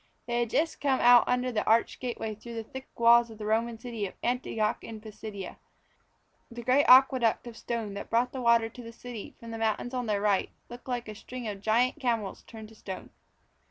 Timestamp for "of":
3.29-3.37, 4.07-4.15, 7.45-7.55, 11.47-11.61